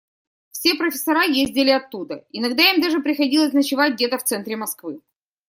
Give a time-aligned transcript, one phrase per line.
[0.49, 4.99] Все профессора ездили оттуда, иногда им даже приходилось ночевать где-то в центре Москвы.